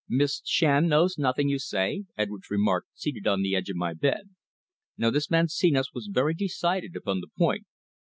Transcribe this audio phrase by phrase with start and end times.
[0.09, 4.31] "Miss Shand knows nothing, you say?" Edwards remarked, seated on the edge of my bed.
[4.97, 5.11] "No.
[5.11, 7.67] This man Senos was very decided upon the point."